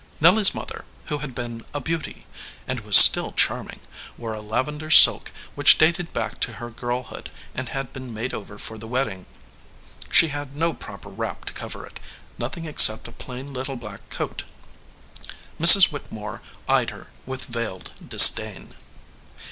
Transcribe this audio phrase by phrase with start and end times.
[0.19, 2.25] Nelly s mother, who had been a beauty,
[2.67, 3.81] and was still charming,
[4.17, 8.33] wore a lav ender silk which dated back to her girlhood and had been made
[8.33, 9.27] over for the wedding.
[10.09, 11.99] She had no proper wrap to cover it,
[12.39, 14.41] nothing except a plain little black coat.
[15.59, 15.91] Mrs.
[15.91, 18.73] Whittemore eyed her with veiled disdain.